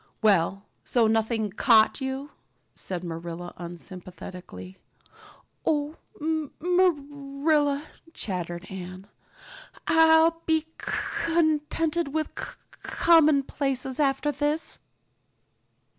[0.23, 2.31] "Well, so nothing caught you?"
[2.73, 4.79] said Marilla unsympathetically.
[5.63, 6.49] "Oh, Mar
[6.93, 9.05] Marilla," chattered Anne,
[9.85, 13.45] "I'll b b be contt tented with c c commonplace
[13.83, 14.79] places after this."